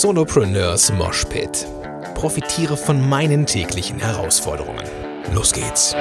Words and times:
Solopreneurs 0.00 0.90
Moshpit. 0.94 1.68
Profitiere 2.14 2.78
von 2.78 3.10
meinen 3.10 3.44
täglichen 3.44 3.98
Herausforderungen. 3.98 4.82
Los 5.34 5.52
geht's. 5.52 5.94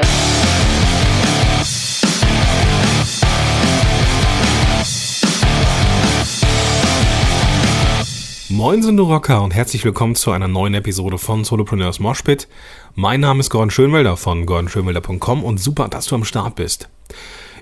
Moin 8.48 8.82
sind 8.82 8.98
Rocker 8.98 9.42
und 9.42 9.54
herzlich 9.54 9.84
willkommen 9.84 10.16
zu 10.16 10.32
einer 10.32 10.48
neuen 10.48 10.74
Episode 10.74 11.18
von 11.18 11.44
Solopreneurs 11.44 12.00
Moshpit. 12.00 12.48
Mein 12.96 13.20
Name 13.20 13.42
ist 13.42 13.50
Gordon 13.50 13.72
Schönwelder 13.72 14.16
von 14.16 14.46
gordonschönwelder.com 14.46 15.44
und 15.44 15.58
super, 15.58 15.90
dass 15.90 16.06
du 16.06 16.16
am 16.16 16.24
Start 16.24 16.56
bist. 16.56 16.88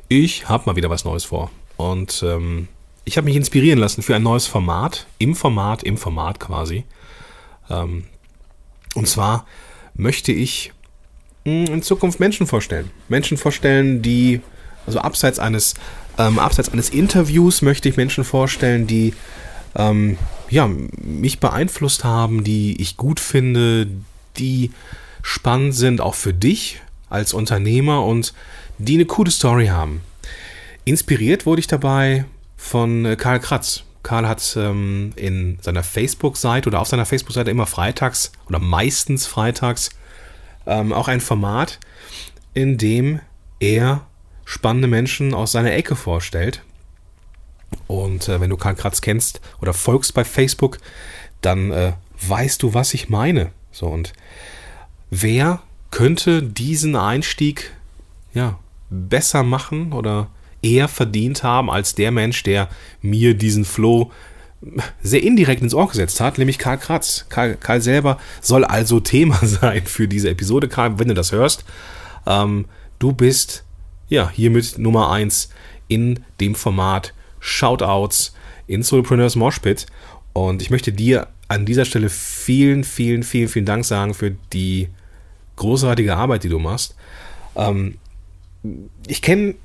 Ich 0.10 0.48
habe 0.48 0.66
mal 0.68 0.76
wieder 0.76 0.92
was 0.92 1.06
Neues 1.06 1.26
vor 1.26 1.50
und 1.78 2.22
ähm, 2.24 2.68
ich 3.06 3.18
habe 3.18 3.26
mich 3.26 3.36
inspirieren 3.36 3.80
lassen 3.80 4.02
für 4.02 4.16
ein 4.16 4.24
neues 4.24 4.46
Format, 4.46 5.08
im 5.18 5.36
Format, 5.36 5.84
im 5.84 5.98
Format 5.98 6.40
quasi. 6.40 6.84
Ähm, 7.70 8.06
und 8.96 9.08
zwar 9.08 9.46
möchte 9.94 10.32
ich 10.32 10.72
hm, 11.46 11.66
in 11.66 11.82
Zukunft 11.82 12.20
Menschen 12.20 12.48
vorstellen. 12.48 12.92
Menschen 13.08 13.38
vorstellen, 13.38 14.02
die, 14.02 14.42
also 14.86 15.00
abseits 15.00 15.40
eines, 15.40 15.76
ähm, 16.18 16.40
abseits 16.40 16.70
eines 16.70 16.90
Interviews 16.90 17.62
möchte 17.62 17.90
ich 17.90 17.98
Menschen 17.98 18.24
vorstellen, 18.24 18.88
die 18.88 19.14
ähm, 19.76 20.18
ja, 20.50 20.68
mich 20.68 21.40
beeinflusst 21.40 22.04
haben, 22.04 22.44
die 22.44 22.82
ich 22.82 22.98
gut 22.98 23.20
finde, 23.20 23.88
die 24.38 24.72
spannend 25.22 25.76
sind, 25.76 26.02
auch 26.02 26.16
für 26.16 26.34
dich 26.34 26.82
als 27.10 27.34
Unternehmer 27.34 28.06
und 28.06 28.34
die 28.78 28.96
eine 28.96 29.06
coole 29.06 29.32
Story 29.32 29.68
haben. 29.68 30.02
Inspiriert 30.86 31.46
wurde 31.46 31.60
ich 31.60 31.68
dabei 31.68 32.26
von 32.60 33.06
äh, 33.06 33.16
Karl 33.16 33.40
Kratz. 33.40 33.84
Karl 34.04 34.28
hat 34.28 34.56
ähm, 34.58 35.14
in 35.16 35.58
seiner 35.62 35.82
Facebook-Seite 35.82 36.70
oder 36.70 36.82
auf 36.82 36.88
seiner 36.88 37.06
Facebook-Seite 37.06 37.50
immer 37.50 37.66
freitags 37.66 38.32
oder 38.48 38.60
meistens 38.60 39.26
freitags 39.26 39.90
ähm, 40.68 40.94
auch 40.94 41.08
ein 41.08 41.22
Format, 41.22 41.80
in 42.54 42.78
dem 42.78 43.22
er 43.60 44.06
spannende 44.46 44.88
Menschen 44.88 45.34
aus 45.34 45.54
seiner 45.54 45.74
Ecke 45.74 45.96
vorstellt. 45.96 46.62
Und 47.88 48.28
äh, 48.28 48.42
wenn 48.42 48.50
du 48.50 48.58
Karl 48.58 48.76
Kratz 48.76 49.02
kennst 49.02 49.42
oder 49.62 49.74
folgst 49.74 50.14
bei 50.14 50.26
Facebook, 50.26 50.80
dann 51.42 51.72
äh, 51.72 51.94
weißt 52.28 52.62
du, 52.62 52.74
was 52.74 52.94
ich 52.94 53.10
meine. 53.10 53.52
So 53.72 53.88
und 53.88 54.14
wer 55.10 55.62
könnte 55.92 56.44
diesen 56.44 56.96
Einstieg 56.96 57.72
ja 58.34 58.60
besser 58.90 59.44
machen 59.44 59.94
oder 59.94 60.28
eher 60.62 60.88
verdient 60.88 61.44
haben 61.44 61.70
als 61.70 61.96
der 61.96 62.12
Mensch, 62.12 62.44
der 62.44 62.70
mir 63.02 63.34
diesen 63.34 63.66
Flow 63.66 64.12
sehr 65.02 65.24
indirekt 65.24 65.62
ins 65.62 65.74
Ohr 65.74 65.88
gesetzt 65.88 66.20
hat, 66.20 66.38
nämlich 66.38 66.58
Karl 66.58 66.78
Kratz. 66.78 67.26
Karl, 67.30 67.56
Karl 67.56 67.82
selber 67.82 68.18
soll 68.42 68.66
also 68.66 69.00
Thema 69.00 69.40
sein 69.42 69.86
für 69.86 70.08
diese 70.08 70.30
Episode. 70.30 70.68
Karl, 70.68 71.00
wenn 71.00 71.08
du 71.08 71.14
das 71.14 71.32
hörst, 71.32 71.64
ähm, 72.26 72.66
du 73.00 73.14
bist 73.14 73.64
ja 74.10 74.30
hiermit 74.30 74.78
Nummer 74.78 75.12
eins 75.12 75.50
in 75.88 76.20
dem 76.40 76.56
Format 76.56 77.14
Shoutouts 77.40 78.34
in 78.68 78.84
Solopreneurs 78.84 79.36
Moshpit. 79.36 79.88
Und 80.34 80.62
ich 80.62 80.70
möchte 80.70 80.92
dir 80.92 81.28
an 81.48 81.66
dieser 81.66 81.86
Stelle 81.86 82.10
vielen, 82.10 82.84
vielen, 82.84 83.24
vielen, 83.24 83.48
vielen 83.48 83.66
Dank 83.66 83.86
sagen 83.86 84.14
für 84.14 84.32
die 84.54 84.90
großartige 85.56 86.16
Arbeit, 86.16 86.44
die 86.44 86.50
du 86.50 86.60
machst. 86.60 86.96
Ähm, 87.56 87.96
ich 89.08 89.22
kenne 89.22 89.56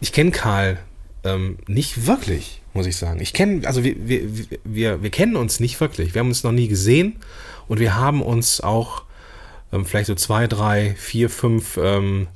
ich 0.00 0.12
kenne 0.12 0.30
Karl 0.30 0.78
ähm, 1.24 1.58
nicht 1.66 2.06
wirklich, 2.06 2.62
muss 2.72 2.86
ich 2.86 2.96
sagen. 2.96 3.20
Ich 3.20 3.32
kenne, 3.32 3.66
also 3.66 3.84
wir, 3.84 3.94
wir, 3.98 4.22
wir, 4.64 5.02
wir 5.02 5.10
kennen 5.10 5.36
uns 5.36 5.60
nicht 5.60 5.80
wirklich. 5.80 6.14
Wir 6.14 6.20
haben 6.20 6.28
uns 6.28 6.42
noch 6.42 6.52
nie 6.52 6.68
gesehen 6.68 7.16
und 7.68 7.80
wir 7.80 7.96
haben 7.96 8.22
uns 8.22 8.60
auch 8.60 9.04
ähm, 9.72 9.84
vielleicht 9.84 10.06
so 10.06 10.14
zwei, 10.14 10.46
drei, 10.46 10.94
vier, 10.96 11.28
fünf 11.28 11.76
ähm, 11.76 12.28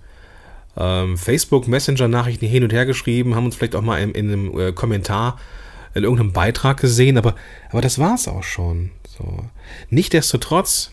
ähm, 0.77 1.17
Facebook 1.17 1.69
Messenger 1.69 2.09
Nachrichten 2.09 2.47
hin 2.47 2.63
und 2.63 2.73
her 2.73 2.87
geschrieben, 2.87 3.35
haben 3.35 3.47
uns 3.47 3.57
vielleicht 3.57 3.77
auch 3.77 3.83
mal 3.83 4.01
in, 4.01 4.13
in 4.13 4.33
einem 4.33 4.59
äh, 4.59 4.73
Kommentar 4.73 5.39
in 5.95 6.03
irgendeinem 6.03 6.33
Beitrag 6.33 6.81
gesehen, 6.81 7.17
aber, 7.17 7.37
aber 7.71 7.81
das 7.81 7.99
war 7.99 8.17
es 8.17 8.27
auch 8.27 8.43
schon. 8.43 8.91
So. 9.17 9.45
Nichtsdestotrotz 9.91 10.91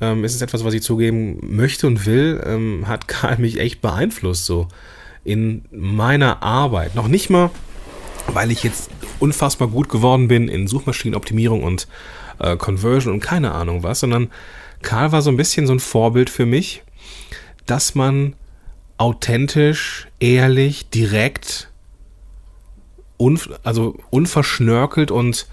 ähm, 0.00 0.24
ist 0.24 0.34
es 0.34 0.42
etwas, 0.42 0.64
was 0.64 0.74
ich 0.74 0.82
zugeben 0.82 1.38
möchte 1.42 1.86
und 1.86 2.06
will, 2.06 2.42
ähm, 2.44 2.88
hat 2.88 3.06
Karl 3.06 3.38
mich 3.38 3.60
echt 3.60 3.80
beeinflusst. 3.80 4.46
So 4.46 4.66
in 5.24 5.64
meiner 5.70 6.42
Arbeit. 6.42 6.94
Noch 6.94 7.08
nicht 7.08 7.30
mal, 7.30 7.50
weil 8.28 8.50
ich 8.50 8.62
jetzt 8.62 8.90
unfassbar 9.18 9.68
gut 9.68 9.88
geworden 9.88 10.28
bin 10.28 10.48
in 10.48 10.66
Suchmaschinenoptimierung 10.66 11.62
und 11.62 11.86
äh, 12.38 12.56
Conversion 12.56 13.14
und 13.14 13.20
keine 13.20 13.52
Ahnung 13.52 13.82
was, 13.82 14.00
sondern 14.00 14.30
Karl 14.82 15.12
war 15.12 15.22
so 15.22 15.30
ein 15.30 15.36
bisschen 15.36 15.66
so 15.66 15.72
ein 15.72 15.80
Vorbild 15.80 16.28
für 16.28 16.46
mich, 16.46 16.82
dass 17.66 17.94
man 17.94 18.34
authentisch, 18.98 20.08
ehrlich, 20.20 20.88
direkt, 20.90 21.70
un, 23.18 23.38
also 23.62 23.96
unverschnörkelt 24.10 25.10
und 25.10 25.46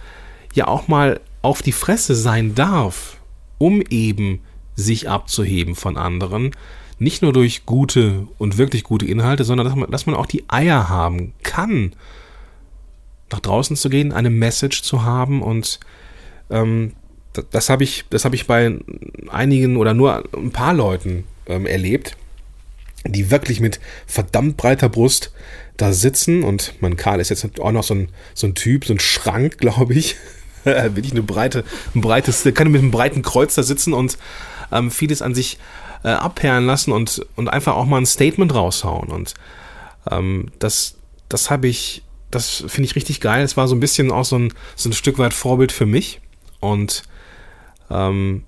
ja 0.54 0.68
auch 0.68 0.88
mal 0.88 1.20
auf 1.42 1.62
die 1.62 1.72
Fresse 1.72 2.16
sein 2.16 2.56
darf, 2.56 3.18
um 3.58 3.82
eben 3.90 4.42
sich 4.76 5.10
abzuheben 5.10 5.76
von 5.76 5.98
anderen, 5.98 6.52
nicht 7.00 7.22
nur 7.22 7.34
durch 7.34 7.66
gute 7.66 8.28
und 8.38 8.58
wirklich 8.58 8.84
gute 8.84 9.06
Inhalte, 9.06 9.44
sondern 9.44 9.66
dass 9.66 9.76
man, 9.76 9.92
dass 9.92 10.06
man 10.06 10.16
auch 10.16 10.26
die 10.26 10.44
Eier 10.50 10.90
haben 10.90 11.34
kann, 11.44 11.94
nach 13.32 13.40
draußen 13.40 13.76
zu 13.76 13.90
gehen, 13.90 14.12
eine 14.12 14.30
Message 14.30 14.84
zu 14.84 15.04
haben 15.04 15.42
und 15.42 15.80
ähm, 16.50 16.94
das, 17.34 17.46
das 17.52 17.70
habe 17.70 17.84
ich, 17.84 18.06
das 18.10 18.26
habe 18.26 18.36
ich 18.36 18.48
bei 18.48 18.78
einigen 19.30 19.78
oder 19.78 19.94
nur 19.94 20.24
ein 20.36 20.52
paar 20.52 20.74
Leuten 20.74 21.24
ähm, 21.48 21.66
erlebt, 21.66 22.18
die 23.06 23.32
wirklich 23.32 23.60
mit 23.60 23.80
verdammt 24.06 24.58
breiter 24.58 24.90
Brust 24.90 25.32
da 25.78 25.94
sitzen 25.94 26.44
und 26.44 26.74
mein 26.82 26.98
Karl 26.98 27.22
ist 27.22 27.30
jetzt 27.30 27.60
auch 27.60 27.72
noch 27.72 27.84
so 27.84 27.94
ein, 27.94 28.10
so 28.34 28.48
ein 28.48 28.56
Typ, 28.56 28.86
so 28.86 28.94
ein 28.94 29.00
Schrank, 29.00 29.58
glaube 29.60 29.94
ich. 29.94 30.16
Wirklich 30.66 31.14
eine 31.14 31.24
breite, 31.24 31.64
ein 31.96 32.02
breites, 32.02 32.44
kann 32.54 32.70
mit 32.70 32.82
einem 32.82 32.92
breiten 32.92 33.22
Kreuz 33.22 33.56
da 33.56 33.64
sitzen 33.64 33.94
und 33.94 34.18
ähm, 34.74 34.92
vieles 34.92 35.22
an 35.22 35.34
sich 35.34 35.58
äh, 36.04 36.10
abperlen 36.10 36.66
lassen 36.66 36.92
und, 36.92 37.26
und 37.36 37.48
einfach 37.50 37.76
auch 37.76 37.86
mal 37.86 37.98
ein 37.98 38.06
Statement 38.06 38.54
raushauen. 38.54 39.10
Und 39.10 39.34
ähm, 40.10 40.52
das, 40.60 40.98
das 41.28 41.50
habe 41.50 41.68
ich, 41.68 42.04
das 42.32 42.64
finde 42.68 42.88
ich 42.88 42.96
richtig 42.96 43.22
geil. 43.22 43.44
Es 43.44 43.58
war 43.58 43.68
so 43.68 43.76
ein 43.76 43.80
bisschen 43.80 44.12
auch 44.12 44.26
so 44.26 44.38
ein, 44.38 44.54
so 44.76 44.90
ein 44.90 44.94
Stück 44.94 45.18
weit 45.18 45.34
Vorbild 45.34 45.72
für 45.72 45.86
mich 45.86 46.22
und 46.60 47.04
ähm, 47.90 48.44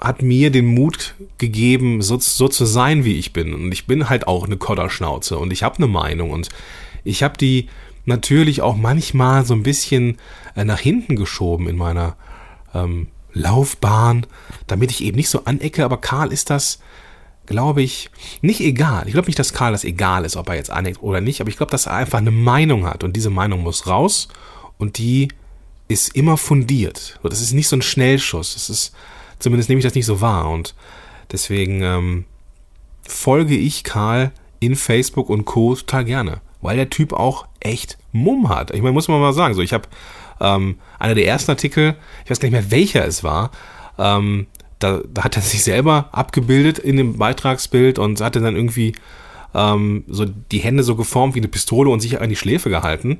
hat 0.00 0.22
mir 0.22 0.50
den 0.50 0.66
Mut 0.66 1.14
gegeben, 1.38 2.02
so, 2.02 2.18
so 2.18 2.48
zu 2.48 2.64
sein, 2.64 3.04
wie 3.04 3.18
ich 3.18 3.32
bin. 3.32 3.54
Und 3.54 3.70
ich 3.72 3.86
bin 3.86 4.08
halt 4.08 4.26
auch 4.26 4.44
eine 4.44 4.56
Kodderschnauze 4.56 5.38
und 5.38 5.52
ich 5.52 5.62
habe 5.62 5.76
eine 5.76 5.86
Meinung 5.86 6.30
und 6.30 6.48
ich 7.04 7.22
habe 7.22 7.38
die 7.38 7.68
natürlich 8.04 8.62
auch 8.62 8.76
manchmal 8.76 9.44
so 9.44 9.54
ein 9.54 9.62
bisschen 9.62 10.18
äh, 10.56 10.64
nach 10.64 10.80
hinten 10.80 11.14
geschoben 11.14 11.68
in 11.68 11.76
meiner 11.76 12.16
ähm, 12.74 13.08
Laufbahn, 13.32 14.26
damit 14.66 14.90
ich 14.90 15.02
eben 15.02 15.16
nicht 15.16 15.28
so 15.28 15.44
anecke, 15.44 15.84
aber 15.84 15.96
Karl 15.98 16.32
ist 16.32 16.50
das, 16.50 16.80
glaube 17.46 17.82
ich, 17.82 18.10
nicht 18.40 18.60
egal. 18.60 19.06
Ich 19.06 19.12
glaube 19.12 19.26
nicht, 19.26 19.38
dass 19.38 19.52
Karl 19.52 19.72
das 19.72 19.84
egal 19.84 20.24
ist, 20.24 20.36
ob 20.36 20.48
er 20.48 20.56
jetzt 20.56 20.70
aneckt 20.70 21.02
oder 21.02 21.20
nicht, 21.20 21.40
aber 21.40 21.50
ich 21.50 21.56
glaube, 21.56 21.72
dass 21.72 21.86
er 21.86 21.94
einfach 21.94 22.18
eine 22.18 22.30
Meinung 22.30 22.86
hat 22.86 23.04
und 23.04 23.16
diese 23.16 23.30
Meinung 23.30 23.62
muss 23.62 23.86
raus 23.86 24.28
und 24.78 24.98
die 24.98 25.28
ist 25.88 26.14
immer 26.14 26.36
fundiert. 26.36 27.18
Das 27.22 27.40
ist 27.40 27.52
nicht 27.52 27.68
so 27.68 27.76
ein 27.76 27.82
Schnellschuss. 27.82 28.54
Das 28.54 28.70
ist, 28.70 28.94
zumindest 29.38 29.68
nehme 29.68 29.78
ich 29.78 29.84
das 29.84 29.94
nicht 29.94 30.06
so 30.06 30.20
wahr 30.20 30.48
und 30.50 30.74
deswegen 31.30 31.82
ähm, 31.82 32.24
folge 33.06 33.56
ich 33.56 33.84
Karl 33.84 34.32
in 34.60 34.76
Facebook 34.76 35.28
und 35.28 35.44
Co. 35.44 35.74
total 35.74 36.04
gerne, 36.04 36.40
weil 36.60 36.76
der 36.76 36.90
Typ 36.90 37.12
auch 37.12 37.46
echt 37.60 37.98
Mumm 38.12 38.48
hat. 38.48 38.70
Ich 38.72 38.82
meine, 38.82 38.92
muss 38.92 39.08
man 39.08 39.20
mal 39.20 39.32
sagen, 39.32 39.54
so 39.54 39.62
ich 39.62 39.72
habe 39.72 39.88
ähm, 40.42 40.76
einer 40.98 41.14
der 41.14 41.26
ersten 41.26 41.52
Artikel, 41.52 41.94
ich 42.24 42.30
weiß 42.30 42.40
gar 42.40 42.48
nicht 42.48 42.60
mehr 42.60 42.70
welcher 42.70 43.06
es 43.06 43.24
war, 43.24 43.52
ähm, 43.98 44.46
da, 44.78 45.00
da, 45.08 45.24
hat 45.24 45.36
er 45.36 45.42
sich 45.42 45.62
selber 45.62 46.10
abgebildet 46.12 46.78
in 46.78 46.96
dem 46.96 47.16
Beitragsbild 47.16 47.98
und 47.98 48.20
hatte 48.20 48.40
dann 48.40 48.56
irgendwie 48.56 48.94
ähm, 49.54 50.04
so 50.08 50.26
die 50.26 50.58
Hände 50.58 50.82
so 50.82 50.96
geformt 50.96 51.34
wie 51.34 51.40
eine 51.40 51.48
Pistole 51.48 51.90
und 51.90 52.00
sich 52.00 52.20
an 52.20 52.28
die 52.28 52.36
Schläfe 52.36 52.68
gehalten. 52.68 53.18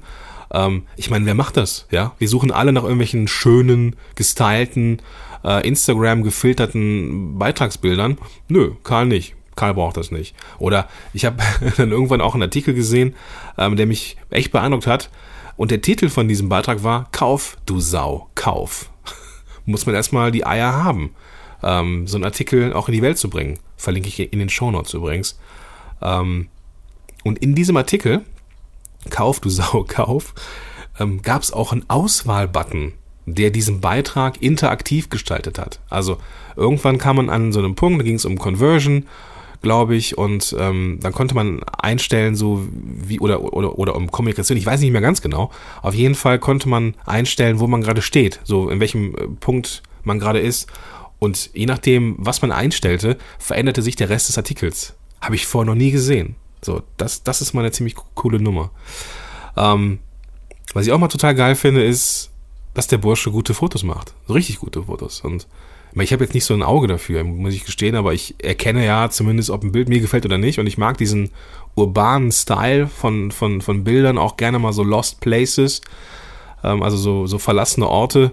Ähm, 0.53 0.83
ich 0.97 1.11
meine, 1.11 1.25
wer 1.27 1.35
macht 1.35 1.57
das? 1.57 1.87
Ja, 1.91 2.13
wir 2.19 2.29
suchen 2.29 2.51
alle 2.51 2.73
nach 2.73 2.83
irgendwelchen 2.83 3.29
schönen, 3.29 3.97
gestylten, 4.17 5.01
äh, 5.45 5.67
Instagram 5.67 6.23
gefilterten 6.23 7.39
Beitragsbildern. 7.39 8.19
Nö, 8.49 8.73
Karl 8.83 9.07
nicht. 9.07 9.35
Karl 9.55 9.75
braucht 9.75 9.99
das 9.99 10.11
nicht. 10.11 10.35
Oder 10.59 10.89
ich 11.13 11.25
habe 11.25 11.37
dann 11.77 11.93
irgendwann 11.93 12.21
auch 12.21 12.35
einen 12.35 12.45
Artikel 12.45 12.75
gesehen, 12.75 13.15
ähm, 13.59 13.77
der 13.77 13.87
mich 13.87 14.17
echt 14.31 14.53
beeindruckt 14.53 14.87
hat. 14.87 15.11
Und 15.57 15.71
der 15.71 15.83
Titel 15.83 16.09
von 16.09 16.29
diesem 16.29 16.49
Beitrag 16.49 16.83
war 16.83 17.09
Kauf, 17.13 17.57
du 17.67 17.81
Sau, 17.81 18.29
kauf. 18.35 18.91
Muss 19.67 19.87
man 19.87 19.95
erstmal 19.95 20.31
die 20.31 20.47
Eier 20.47 20.73
haben, 20.73 21.15
ähm, 21.63 22.07
so 22.07 22.17
einen 22.17 22.25
Artikel 22.25 22.73
auch 22.73 22.89
in 22.89 22.95
die 22.95 23.03
Welt 23.03 23.19
zu 23.19 23.31
bringen. 23.31 23.59
Verlinke 23.77 24.09
ich 24.09 24.33
in 24.33 24.39
den 24.39 24.49
Shownotes 24.49 24.95
übrigens. 24.95 25.39
Ähm, 26.01 26.49
und 27.25 27.39
in 27.39 27.55
diesem 27.55 27.77
Artikel, 27.77 28.23
Kauf, 29.11 29.41
du 29.41 29.51
Sau, 29.51 29.85
kauf, 29.89 30.35
ähm, 30.99 31.23
gab 31.23 31.43
es 31.43 31.53
auch 31.53 31.73
einen 31.73 31.89
Auswahlbutton 31.89 32.95
der 33.27 33.51
diesen 33.51 33.81
Beitrag 33.81 34.43
interaktiv 34.43 35.09
gestaltet 35.09 35.59
hat. 35.59 35.81
Also 35.89 36.19
irgendwann 36.57 36.99
kam 36.99 37.17
man 37.17 37.31
an 37.31 37.53
so 37.53 37.61
einem 37.61 37.75
Punkt, 37.75 38.01
da 38.01 38.05
ging 38.05 38.17
es 38.17 38.25
um 38.25 38.39
Conversion, 38.39 39.07
glaube 39.63 39.97
ich, 39.97 40.19
und 40.19 40.55
ähm, 40.59 40.99
dann 41.01 41.13
konnte 41.13 41.35
man 41.35 41.63
einstellen, 41.79 42.35
so 42.35 42.67
wie, 42.73 43.21
oder, 43.21 43.43
oder, 43.55 43.79
oder 43.79 43.97
um 43.97 44.11
Kommunikation, 44.11 44.59
ich 44.59 44.67
weiß 44.67 44.81
nicht 44.81 44.91
mehr 44.91 45.01
ganz 45.01 45.23
genau. 45.23 45.51
Auf 45.81 45.95
jeden 45.95 46.15
Fall 46.15 46.39
konnte 46.39 46.69
man 46.69 46.95
einstellen, 47.07 47.61
wo 47.61 47.67
man 47.67 47.81
gerade 47.81 48.03
steht, 48.03 48.41
so 48.45 48.69
in 48.69 48.81
welchem 48.81 49.15
äh, 49.15 49.29
Punkt 49.41 49.83
man 50.03 50.19
gerade 50.19 50.41
ist. 50.41 50.69
Und 51.19 51.51
je 51.55 51.67
nachdem, 51.67 52.17
was 52.19 52.43
man 52.43 52.51
einstellte, 52.51 53.17
veränderte 53.39 53.81
sich 53.81 53.95
der 53.95 54.09
Rest 54.09 54.29
des 54.29 54.37
Artikels. 54.37 54.95
Habe 55.21 55.37
ich 55.37 55.47
vorher 55.47 55.71
noch 55.71 55.79
nie 55.79 55.93
gesehen. 55.93 56.35
So, 56.61 56.83
das, 56.97 57.23
das 57.23 57.41
ist 57.41 57.55
mal 57.55 57.61
eine 57.61 57.71
ziemlich 57.71 57.95
coole 58.15 58.41
Nummer. 58.41 58.73
Ähm, 59.57 60.01
was 60.75 60.87
ich 60.87 60.93
auch 60.93 60.99
mal 60.99 61.09
total 61.09 61.37
geil 61.37 61.55
finde, 61.55 61.85
ist, 61.85 62.32
dass 62.75 62.87
der 62.87 62.99
Bursche 62.99 63.31
gute 63.31 63.55
Fotos 63.55 63.83
macht. 63.83 64.15
So 64.27 64.35
richtig 64.35 64.61
gute 64.61 64.85
Fotos. 64.85 65.21
Und 65.21 65.47
ich 65.95 66.13
habe 66.13 66.25
jetzt 66.25 66.33
nicht 66.33 66.45
so 66.45 66.55
ein 66.55 66.63
Auge 66.63 66.87
dafür, 66.87 67.23
muss 67.23 67.55
ich 67.55 67.65
gestehen, 67.65 67.97
aber 67.97 68.15
ich 68.15 68.35
erkenne 68.43 68.85
ja 68.85 69.11
zumindest, 69.11 69.51
ob 69.51 69.63
ein 69.63 69.73
Bild 69.73 69.89
mir 69.89 70.01
gefällt 70.01 70.25
oder 70.25 70.39
nicht. 70.39 70.59
Und 70.59 70.67
ich 70.67 70.79
mag 70.79 70.97
diesen 70.97 71.31
urbanen 71.75 72.33
Style 72.33 72.87
von, 72.87 73.31
von, 73.31 73.61
von 73.61 73.85
Bildern, 73.85 74.19
auch 74.19 74.37
gerne 74.37 74.59
mal 74.59 74.73
so 74.73 74.83
Lost 74.83 75.21
Places, 75.21 75.83
ähm, 76.65 76.83
also 76.83 76.97
so, 76.97 77.27
so 77.27 77.39
verlassene 77.39 77.89
Orte 77.89 78.33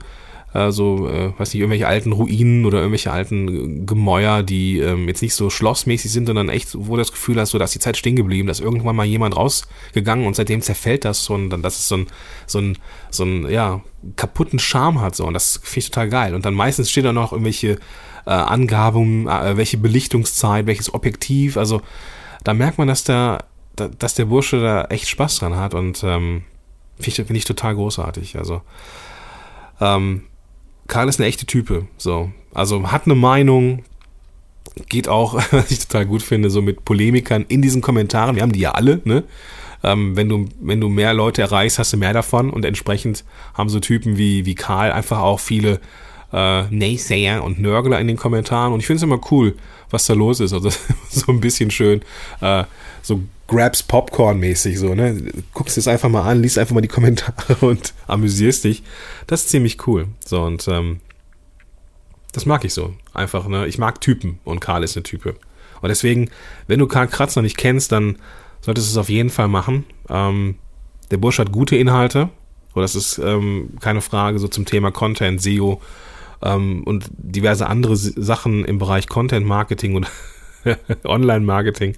äh, 0.53 0.71
so, 0.71 1.07
äh, 1.07 1.31
weiß 1.37 1.53
nicht, 1.53 1.61
irgendwelche 1.61 1.87
alten 1.87 2.11
Ruinen 2.11 2.65
oder 2.65 2.79
irgendwelche 2.79 3.11
alten 3.11 3.85
Gemäuer, 3.85 4.43
die 4.43 4.79
ähm, 4.79 5.07
jetzt 5.07 5.21
nicht 5.21 5.35
so 5.35 5.49
schlossmäßig 5.49 6.11
sind, 6.11 6.25
sondern 6.25 6.49
echt, 6.49 6.75
wo 6.75 6.93
du 6.93 6.97
das 6.97 7.11
Gefühl 7.11 7.39
hast, 7.39 7.51
so, 7.51 7.59
da 7.59 7.65
ist 7.65 7.75
die 7.75 7.79
Zeit 7.79 7.97
stehen 7.97 8.15
geblieben, 8.15 8.47
da 8.47 8.51
ist 8.51 8.61
irgendwann 8.61 8.95
mal 8.95 9.05
jemand 9.05 9.35
rausgegangen 9.35 10.25
und 10.25 10.35
seitdem 10.35 10.61
zerfällt 10.61 11.05
das 11.05 11.23
so 11.23 11.35
und 11.35 11.49
dann, 11.49 11.61
dass 11.61 11.77
es 11.77 11.87
so 11.87 11.97
ein, 11.97 12.07
so 12.47 12.59
ein, 12.59 12.77
so 13.11 13.23
ein, 13.23 13.49
ja, 13.49 13.81
kaputten 14.15 14.59
Charme 14.59 15.01
hat, 15.01 15.15
so, 15.15 15.25
und 15.25 15.33
das 15.33 15.59
finde 15.63 15.79
ich 15.79 15.89
total 15.91 16.09
geil. 16.09 16.33
Und 16.33 16.45
dann 16.45 16.53
meistens 16.53 16.89
steht 16.89 17.05
da 17.05 17.13
noch 17.13 17.31
irgendwelche 17.31 17.79
äh, 18.25 18.31
Angaben, 18.31 19.27
äh, 19.27 19.57
welche 19.57 19.77
Belichtungszeit, 19.77 20.65
welches 20.65 20.93
Objektiv, 20.93 21.57
also 21.57 21.81
da 22.43 22.53
merkt 22.53 22.77
man, 22.77 22.87
dass 22.87 23.03
der, 23.03 23.45
dass 23.75 24.13
der 24.15 24.25
Bursche 24.25 24.61
da 24.61 24.85
echt 24.85 25.07
Spaß 25.07 25.39
dran 25.39 25.55
hat 25.55 25.73
und 25.73 26.03
ähm, 26.03 26.43
finde 26.95 27.21
ich, 27.21 27.27
find 27.27 27.37
ich 27.37 27.45
total 27.45 27.75
großartig. 27.75 28.37
Also 28.37 28.61
ähm, 29.79 30.23
Karl 30.89 31.07
ist 31.07 31.19
eine 31.19 31.29
echte 31.29 31.45
Type. 31.45 31.87
So. 31.97 32.31
Also 32.53 32.91
hat 32.91 33.05
eine 33.05 33.15
Meinung, 33.15 33.83
geht 34.89 35.07
auch, 35.07 35.35
was 35.51 35.71
ich 35.71 35.79
total 35.79 36.05
gut 36.05 36.21
finde, 36.21 36.49
so 36.49 36.61
mit 36.61 36.83
Polemikern 36.83 37.45
in 37.47 37.61
diesen 37.61 37.81
Kommentaren. 37.81 38.35
Wir 38.35 38.43
haben 38.43 38.51
die 38.51 38.59
ja 38.59 38.71
alle, 38.71 39.01
ne? 39.05 39.23
Ähm, 39.81 40.17
wenn, 40.17 40.27
du, 40.27 40.49
wenn 40.59 40.81
du 40.81 40.89
mehr 40.89 41.13
Leute 41.13 41.41
erreichst, 41.41 41.79
hast 41.79 41.93
du 41.93 41.97
mehr 41.97 42.11
davon 42.11 42.49
und 42.49 42.65
entsprechend 42.65 43.23
haben 43.53 43.69
so 43.69 43.79
Typen 43.79 44.17
wie, 44.17 44.45
wie 44.45 44.55
Karl 44.55 44.91
einfach 44.91 45.19
auch 45.19 45.39
viele 45.39 45.79
äh, 46.33 46.63
Naysayer 46.63 47.41
und 47.41 47.59
Nörgler 47.59 47.97
in 48.01 48.07
den 48.07 48.17
Kommentaren 48.17 48.73
und 48.73 48.81
ich 48.81 48.87
finde 48.87 48.97
es 48.97 49.03
immer 49.03 49.21
cool, 49.31 49.55
was 49.89 50.05
da 50.05 50.13
los 50.15 50.41
ist. 50.41 50.51
Also 50.51 50.69
so 51.09 51.31
ein 51.31 51.39
bisschen 51.39 51.71
schön, 51.71 52.01
äh, 52.41 52.65
so 53.01 53.21
Grabs 53.49 53.83
Popcorn 53.83 54.39
mäßig 54.39 54.77
so, 54.77 54.93
ne? 54.93 55.21
Guckst 55.53 55.77
es 55.77 55.87
einfach 55.87 56.07
mal 56.07 56.21
an, 56.21 56.41
liest 56.41 56.57
einfach 56.57 56.75
mal 56.75 56.81
die 56.81 56.87
Kommentare 56.87 57.55
und 57.65 57.93
amüsierst 58.07 58.63
dich. 58.63 58.83
Das 59.27 59.41
ist 59.41 59.49
ziemlich 59.49 59.85
cool. 59.87 60.07
So 60.25 60.43
und 60.43 60.67
ähm, 60.67 61.01
das 62.31 62.45
mag 62.45 62.63
ich 62.63 62.73
so. 62.73 62.93
Einfach, 63.13 63.47
ne? 63.47 63.67
Ich 63.67 63.79
mag 63.79 64.01
Typen 64.01 64.39
und 64.43 64.61
Karl 64.61 64.83
ist 64.83 64.95
eine 64.95 65.03
Type. 65.03 65.35
Und 65.81 65.89
deswegen, 65.89 66.29
wenn 66.67 66.79
du 66.79 66.87
Karl 66.87 67.07
Kratz 67.07 67.35
noch 67.35 67.43
nicht 67.43 67.57
kennst, 67.57 67.91
dann 67.91 68.17
solltest 68.61 68.87
du 68.87 68.91
es 68.91 68.97
auf 68.97 69.09
jeden 69.09 69.29
Fall 69.31 69.47
machen. 69.47 69.85
Ähm, 70.09 70.55
der 71.09 71.17
Bursch 71.17 71.39
hat 71.39 71.51
gute 71.51 71.75
Inhalte. 71.75 72.29
So, 72.75 72.81
das 72.81 72.95
ist 72.95 73.17
ähm, 73.17 73.71
keine 73.79 74.01
Frage, 74.01 74.37
so 74.37 74.47
zum 74.47 74.65
Thema 74.65 74.91
Content, 74.91 75.41
SEO 75.41 75.81
ähm, 76.43 76.83
und 76.83 77.05
diverse 77.17 77.65
andere 77.65 77.95
Sachen 77.95 78.63
im 78.63 78.77
Bereich 78.77 79.07
Content 79.07 79.47
Marketing 79.47 79.95
und 79.95 80.07
Online 81.03 81.45
Marketing. 81.45 81.95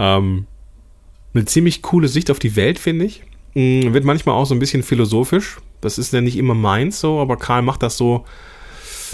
Ähm, 0.00 0.46
eine 1.34 1.44
ziemlich 1.44 1.82
coole 1.82 2.08
Sicht 2.08 2.30
auf 2.30 2.40
die 2.40 2.56
Welt, 2.56 2.78
finde 2.78 3.04
ich. 3.04 3.22
Mhm, 3.54 3.92
wird 3.92 4.04
manchmal 4.04 4.34
auch 4.34 4.46
so 4.46 4.54
ein 4.54 4.58
bisschen 4.58 4.82
philosophisch. 4.82 5.58
Das 5.80 5.98
ist 5.98 6.12
ja 6.12 6.20
nicht 6.20 6.36
immer 6.36 6.54
meins 6.54 7.00
so, 7.00 7.20
aber 7.20 7.36
Karl 7.36 7.62
macht 7.62 7.82
das 7.82 7.96
so, 7.96 8.24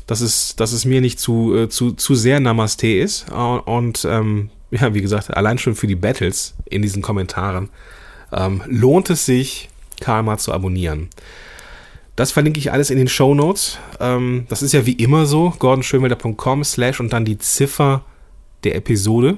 dass 0.07 0.21
es, 0.21 0.57
dass 0.57 0.73
es 0.73 0.85
mir 0.85 1.01
nicht 1.01 1.19
zu, 1.19 1.55
äh, 1.55 1.69
zu, 1.69 1.93
zu 1.93 2.15
sehr 2.15 2.41
Namaste 2.41 2.89
ist. 2.89 3.31
Und 3.31 4.07
ähm, 4.09 4.51
ja, 4.71 4.95
wie 4.95 5.03
gesagt, 5.03 5.37
allein 5.37 5.59
schon 5.59 5.75
für 5.75 5.87
die 5.89 5.97
Battles 5.97 6.55
in 6.65 6.83
diesen 6.83 7.03
Kommentaren 7.03 7.69
ähm, 8.33 8.63
lohnt 8.67 9.11
es 9.11 9.27
sich, 9.27 9.69
Karl 10.01 10.23
mal 10.23 10.39
zu 10.39 10.53
abonnieren. 10.53 11.09
Das 12.15 12.33
verlinke 12.33 12.59
ich 12.59 12.73
alles 12.73 12.91
in 12.91 12.97
den 12.97 13.09
Show 13.09 13.35
Notes. 13.35 13.79
Ähm, 14.01 14.47
das 14.49 14.63
ist 14.63 14.73
ja 14.73 14.87
wie 14.87 14.93
immer 14.93 15.27
so, 15.27 15.53
gordonschönwelder.com 15.59 16.65
slash 16.65 17.01
und 17.01 17.13
dann 17.13 17.25
die 17.25 17.39
Ziffer 17.39 18.05
der 18.65 18.75
Episode. 18.75 19.37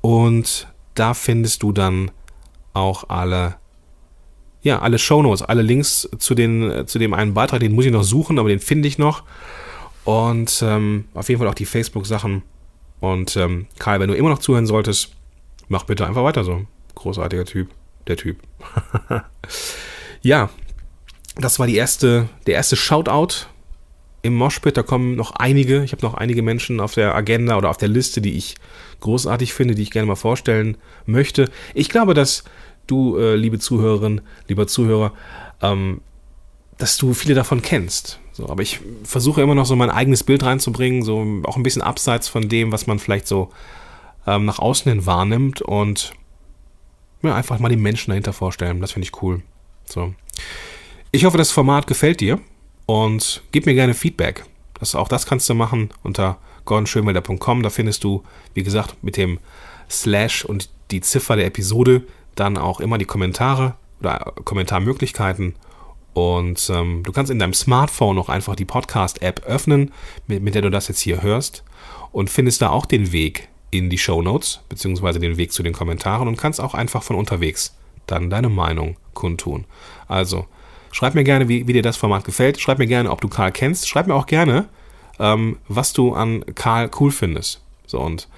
Und 0.00 0.68
da 0.94 1.14
findest 1.14 1.62
du 1.62 1.72
dann 1.72 2.10
auch 2.72 3.08
alle, 3.08 3.56
ja, 4.62 4.80
alle 4.80 4.98
Shownotes, 4.98 5.42
alle 5.42 5.62
Links 5.62 6.08
zu, 6.18 6.34
den, 6.34 6.86
zu 6.86 6.98
dem 6.98 7.14
einen 7.14 7.34
Beitrag, 7.34 7.60
den 7.60 7.74
muss 7.74 7.84
ich 7.84 7.92
noch 7.92 8.04
suchen, 8.04 8.38
aber 8.38 8.48
den 8.48 8.60
finde 8.60 8.88
ich 8.88 8.98
noch. 8.98 9.24
Und 10.04 10.62
ähm, 10.66 11.04
auf 11.14 11.28
jeden 11.28 11.38
Fall 11.38 11.48
auch 11.48 11.54
die 11.54 11.66
Facebook-Sachen. 11.66 12.42
Und 13.00 13.36
ähm, 13.36 13.66
Karl, 13.78 14.00
wenn 14.00 14.08
du 14.08 14.16
immer 14.16 14.30
noch 14.30 14.38
zuhören 14.38 14.66
solltest, 14.66 15.12
mach 15.68 15.84
bitte 15.84 16.06
einfach 16.06 16.24
weiter 16.24 16.44
so. 16.44 16.64
Großartiger 16.94 17.44
Typ, 17.44 17.70
der 18.06 18.16
Typ. 18.16 18.38
ja, 20.22 20.50
das 21.36 21.58
war 21.58 21.66
die 21.66 21.76
erste, 21.76 22.28
der 22.46 22.54
erste 22.54 22.76
Shoutout 22.76 23.46
im 24.22 24.34
Moshpit. 24.34 24.76
Da 24.76 24.82
kommen 24.82 25.16
noch 25.16 25.32
einige. 25.32 25.84
Ich 25.84 25.92
habe 25.92 26.04
noch 26.04 26.14
einige 26.14 26.42
Menschen 26.42 26.80
auf 26.80 26.94
der 26.94 27.14
Agenda 27.14 27.56
oder 27.56 27.70
auf 27.70 27.76
der 27.76 27.88
Liste, 27.88 28.20
die 28.20 28.36
ich 28.36 28.56
großartig 29.00 29.52
finde, 29.52 29.74
die 29.74 29.82
ich 29.82 29.90
gerne 29.90 30.06
mal 30.06 30.16
vorstellen 30.16 30.76
möchte. 31.06 31.50
Ich 31.74 31.88
glaube, 31.88 32.14
dass 32.14 32.44
du, 32.86 33.16
äh, 33.18 33.36
liebe 33.36 33.58
Zuhörerin, 33.58 34.20
lieber 34.48 34.66
Zuhörer, 34.66 35.12
ähm, 35.62 36.00
dass 36.78 36.96
du 36.96 37.14
viele 37.14 37.34
davon 37.34 37.62
kennst. 37.62 38.20
So, 38.32 38.48
aber 38.48 38.62
ich 38.62 38.80
versuche 39.02 39.42
immer 39.42 39.54
noch 39.54 39.66
so 39.66 39.74
mein 39.74 39.90
eigenes 39.90 40.22
Bild 40.22 40.44
reinzubringen, 40.44 41.02
so 41.02 41.42
auch 41.44 41.56
ein 41.56 41.64
bisschen 41.64 41.82
abseits 41.82 42.28
von 42.28 42.48
dem, 42.48 42.70
was 42.70 42.86
man 42.86 42.98
vielleicht 42.98 43.26
so 43.26 43.50
ähm, 44.26 44.44
nach 44.44 44.60
außen 44.60 44.90
hin 44.90 45.06
wahrnimmt 45.06 45.60
und 45.60 46.12
ja, 47.22 47.34
einfach 47.34 47.58
mal 47.58 47.68
die 47.68 47.76
Menschen 47.76 48.10
dahinter 48.10 48.32
vorstellen. 48.32 48.80
Das 48.80 48.92
finde 48.92 49.06
ich 49.06 49.22
cool. 49.22 49.42
So. 49.86 50.14
Ich 51.10 51.24
hoffe, 51.24 51.36
das 51.36 51.50
Format 51.50 51.86
gefällt 51.88 52.20
dir 52.20 52.38
und 52.88 53.42
gib 53.52 53.66
mir 53.66 53.74
gerne 53.74 53.92
Feedback. 53.92 54.46
Das, 54.80 54.94
auch 54.94 55.08
das 55.08 55.26
kannst 55.26 55.46
du 55.50 55.54
machen 55.54 55.90
unter 56.02 56.38
gordonschönwelder.com. 56.64 57.62
Da 57.62 57.68
findest 57.68 58.02
du, 58.02 58.24
wie 58.54 58.62
gesagt, 58.62 58.96
mit 59.02 59.18
dem 59.18 59.40
Slash 59.90 60.46
und 60.46 60.70
die 60.90 61.02
Ziffer 61.02 61.36
der 61.36 61.44
Episode 61.44 62.04
dann 62.34 62.56
auch 62.56 62.80
immer 62.80 62.96
die 62.96 63.04
Kommentare 63.04 63.74
oder 64.00 64.32
Kommentarmöglichkeiten. 64.42 65.54
Und 66.14 66.70
ähm, 66.72 67.02
du 67.04 67.12
kannst 67.12 67.30
in 67.30 67.38
deinem 67.38 67.52
Smartphone 67.52 68.16
noch 68.16 68.30
einfach 68.30 68.56
die 68.56 68.64
Podcast-App 68.64 69.44
öffnen, 69.44 69.92
mit, 70.26 70.42
mit 70.42 70.54
der 70.54 70.62
du 70.62 70.70
das 70.70 70.88
jetzt 70.88 71.00
hier 71.00 71.20
hörst 71.20 71.64
und 72.10 72.30
findest 72.30 72.62
da 72.62 72.70
auch 72.70 72.86
den 72.86 73.12
Weg 73.12 73.48
in 73.70 73.90
die 73.90 73.98
Show 73.98 74.22
Notes, 74.22 74.60
beziehungsweise 74.70 75.18
den 75.18 75.36
Weg 75.36 75.52
zu 75.52 75.62
den 75.62 75.74
Kommentaren 75.74 76.26
und 76.26 76.38
kannst 76.38 76.58
auch 76.58 76.72
einfach 76.72 77.02
von 77.02 77.16
unterwegs 77.16 77.76
dann 78.06 78.30
deine 78.30 78.48
Meinung 78.48 78.96
kundtun. 79.12 79.66
Also, 80.06 80.46
schreib 80.92 81.14
mir 81.14 81.24
gerne, 81.24 81.48
wie, 81.48 81.66
wie 81.66 81.72
dir 81.72 81.82
das 81.82 81.96
Format 81.96 82.24
gefällt. 82.24 82.60
Schreib 82.60 82.78
mir 82.78 82.86
gerne, 82.86 83.10
ob 83.10 83.20
du 83.20 83.28
Karl 83.28 83.52
kennst. 83.52 83.88
Schreib 83.88 84.06
mir 84.06 84.14
auch 84.14 84.26
gerne, 84.26 84.68
ähm, 85.18 85.58
was 85.68 85.92
du 85.92 86.14
an 86.14 86.44
Karl 86.54 86.90
cool 87.00 87.10
findest. 87.10 87.62
So 87.86 88.00
und 88.00 88.28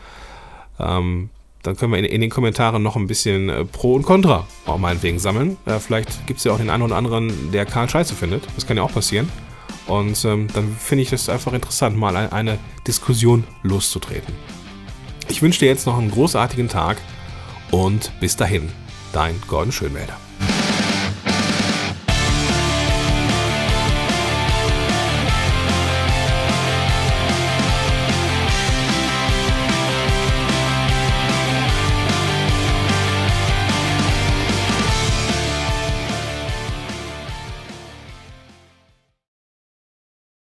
ähm, 0.78 1.30
dann 1.62 1.76
können 1.76 1.92
wir 1.92 1.98
in, 1.98 2.04
in, 2.06 2.20
den 2.20 2.30
Kommentaren 2.30 2.82
noch 2.82 2.96
ein 2.96 3.06
bisschen 3.06 3.48
äh, 3.48 3.64
Pro 3.64 3.94
und 3.94 4.02
Contra 4.02 4.46
auch 4.66 4.78
meinetwegen 4.78 5.18
sammeln. 5.18 5.56
Äh, 5.66 5.78
vielleicht 5.78 6.26
gibt 6.26 6.38
es 6.38 6.44
ja 6.44 6.52
auch 6.52 6.58
den 6.58 6.70
einen 6.70 6.82
oder 6.82 6.96
anderen, 6.96 7.52
der 7.52 7.66
Karl 7.66 7.88
scheiße 7.88 8.14
findet. 8.14 8.46
Das 8.56 8.66
kann 8.66 8.76
ja 8.76 8.82
auch 8.82 8.92
passieren. 8.92 9.28
Und 9.86 10.24
ähm, 10.24 10.46
dann 10.54 10.74
finde 10.76 11.02
ich 11.02 11.12
es 11.12 11.28
einfach 11.28 11.52
interessant, 11.52 11.96
mal 11.96 12.16
eine, 12.16 12.58
Diskussion 12.86 13.44
loszutreten. 13.62 14.34
Ich 15.28 15.42
wünsche 15.42 15.60
dir 15.60 15.66
jetzt 15.66 15.86
noch 15.86 15.98
einen 15.98 16.10
großartigen 16.10 16.68
Tag 16.68 16.96
und 17.70 18.10
bis 18.20 18.36
dahin, 18.36 18.70
dein 19.12 19.40
Gordon 19.48 19.72
Schönmelder. 19.72 20.16